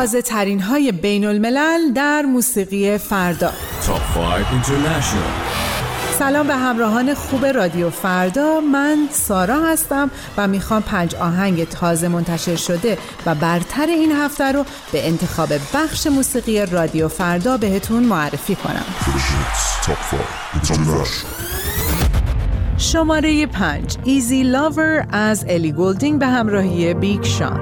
[0.00, 3.48] تازه ترین های بین الملل در موسیقی فردا.
[3.86, 6.18] Top 5 International.
[6.18, 8.60] سلام به همراهان خوب رادیو فردا.
[8.60, 14.64] من سارا هستم و می‌خوام پنج آهنگ تازه منتشر شده و برتر این هفته رو
[14.92, 18.84] به انتخاب بخش موسیقی رادیو فردا بهتون معرفی کنم.
[22.78, 23.96] شماره پنج.
[24.04, 27.60] Easy Lover از الی گولدینگ به همراهی بیگ شان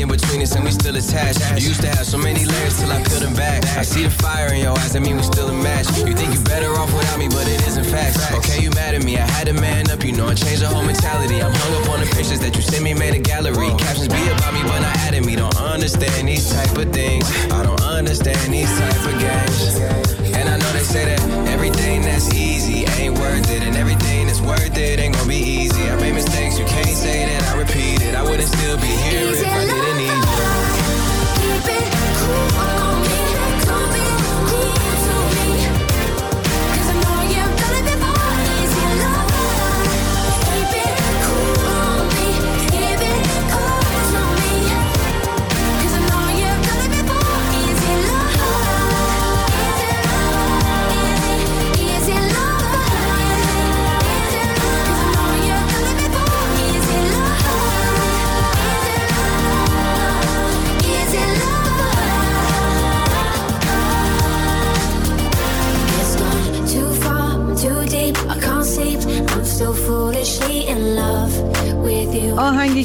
[0.00, 1.40] in between us and we still attached.
[1.60, 3.64] You used to have so many layers till I peeled them back.
[3.76, 5.86] I see the fire in your eyes, I mean we still a match.
[5.98, 8.32] You think you're better off without me, but it isn't facts.
[8.32, 10.68] Okay, you mad at me, I had to man up, you know I changed the
[10.68, 11.42] whole mentality.
[11.42, 13.68] I'm hung up on the pictures that you sent me, made a gallery.
[13.78, 15.36] Captions be about me, but not added me.
[15.36, 17.28] Don't understand these type of things.
[17.50, 19.80] I don't understand these type of games.
[20.36, 24.40] And I know they say that everything that's easy ain't worth it, and everything that's
[24.40, 25.82] worth it ain't gonna be easy.
[25.82, 28.11] I made mistakes, you can't say that I repeat it.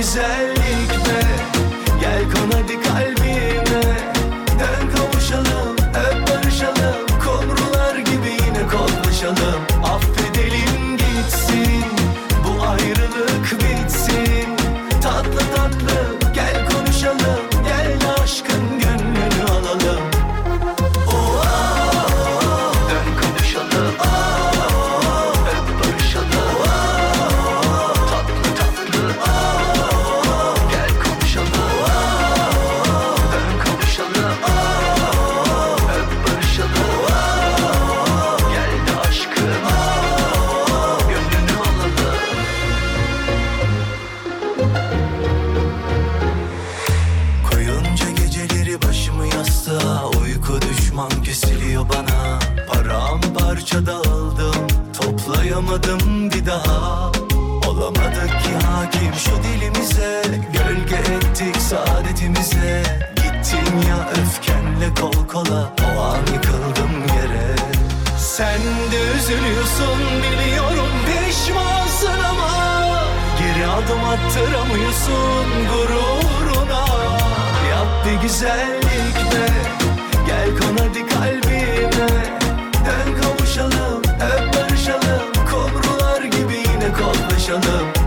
[0.00, 1.20] güzellik be
[2.00, 3.19] Gel kon hadi kalbime
[56.20, 57.12] Bir daha.
[57.68, 60.22] Olamadık ki hakim şu dilimize.
[60.52, 62.82] Gölge ettik saadetimize.
[63.16, 65.74] Gittin ya öfkenle kol kola.
[65.96, 67.56] O an yıkıldım yere.
[68.18, 68.60] Sen
[68.92, 72.50] de üzülüyorsun biliyorum pişmansın ama
[73.38, 76.84] Geri adım attıramıyorsun gururuna.
[77.70, 79.46] Yap bir güzellik de
[80.26, 82.08] Gel kon hadi kalbime.
[82.86, 83.99] Dön kavuşalım.
[87.50, 87.99] canım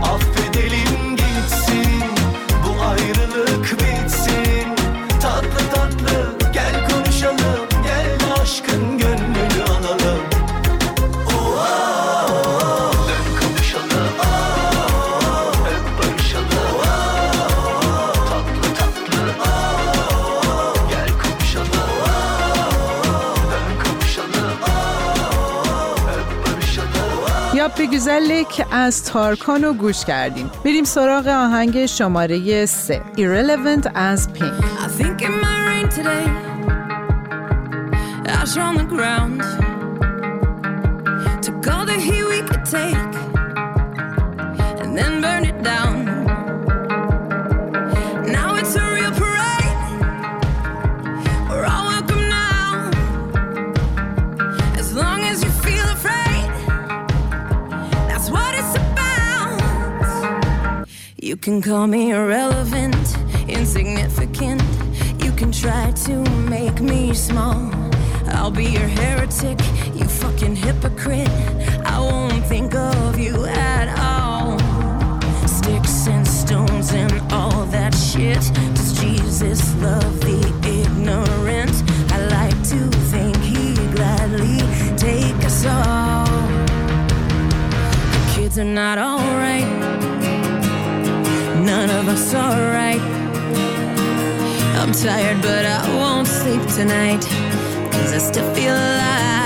[27.63, 34.63] شب به گوزلک از تارکانو گوش کردیم بریم سراغ آهنگ شماره 3 Irrelevant as Pink
[34.79, 36.25] I think it might rain today
[38.27, 39.41] Ash on the ground
[41.45, 43.13] Took all the heat we could take
[44.81, 46.12] And then burn it down
[61.43, 62.95] can call me irrelevant,
[63.49, 64.61] insignificant.
[65.21, 67.69] You can try to make me small.
[68.27, 69.59] I'll be your heretic,
[69.93, 71.27] you fucking hypocrite.
[71.85, 74.57] I won't think of you at all.
[75.45, 78.39] Sticks and stones and all that shit.
[78.75, 81.75] Does Jesus love the ignorant?
[82.13, 82.79] I like to
[83.11, 84.59] think he gladly
[84.95, 86.25] take us all.
[88.13, 89.72] The kids are not alright
[92.13, 93.01] almost alright.
[94.77, 97.21] I'm tired, but I won't sleep tonight.
[97.91, 99.42] Cause I still feel alive.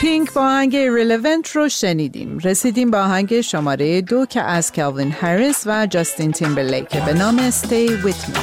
[0.00, 2.38] پینک با آهنگ Irrelevant رو شنیدیم.
[2.38, 8.04] رسیدیم با آهنگ شماره دو که از کلوین هریس و جاستین تیمبرلیک به نام Stay
[8.04, 8.38] With Me.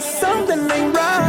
[0.00, 1.19] something ain't right.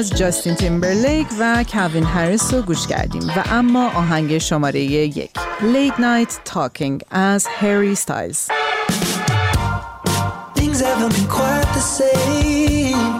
[0.00, 5.30] از جاستین تیمبرلیک و کوین هریس رو گوش کردیم و اما آهنگ شماره یک
[5.60, 8.48] Late Night Talking از هری ستایلز
[10.54, 13.18] Things haven't been quite the same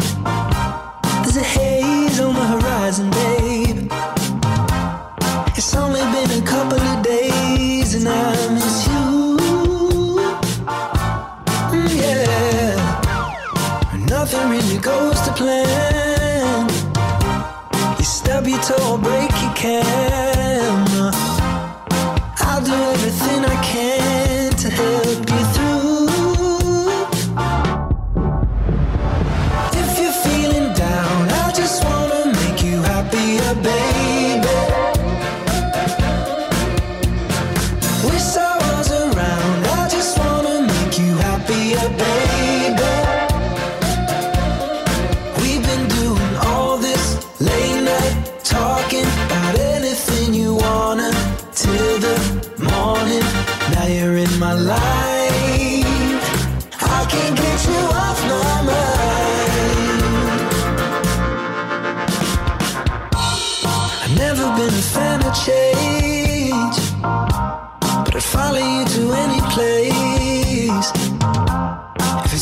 [1.23, 3.81] There's a haze on the horizon, babe
[5.59, 9.05] It's only been a couple of days and I miss you
[12.03, 12.75] Yeah
[14.15, 16.10] Nothing really goes to plan
[18.31, 21.11] dub you till I break your camera.
[22.49, 23.60] I'll do everything I can.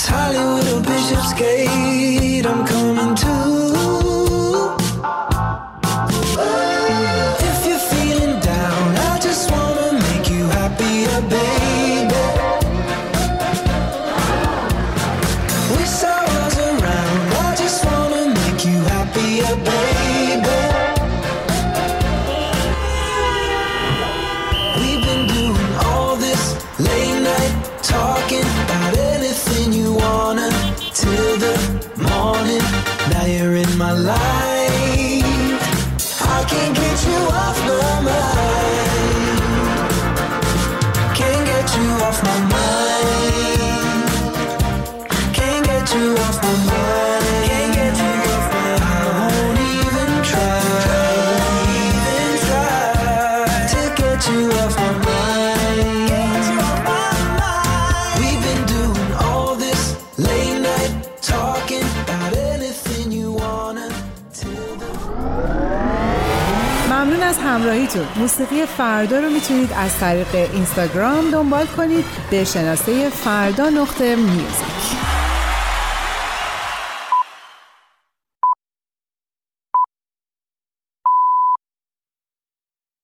[0.01, 2.28] It's Hollywood and Bishopsgate.
[66.91, 68.07] ممنون از همراهیتون.
[68.17, 72.05] موسیقی فردا رو می‌تونید از طریق اینستاگرام دنبال کنید.
[72.31, 74.68] به شناسه فردا نقطه میوزیک